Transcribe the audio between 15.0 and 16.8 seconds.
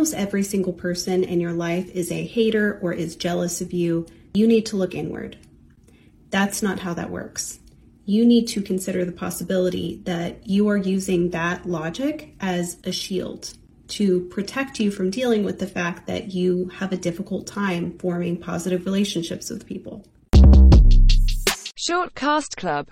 dealing with the fact that you